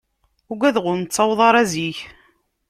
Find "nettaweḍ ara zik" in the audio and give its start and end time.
0.99-1.99